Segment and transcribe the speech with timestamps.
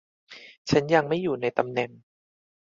[0.69, 1.89] ฉันยังไม่อยู่ในตำแหน่ง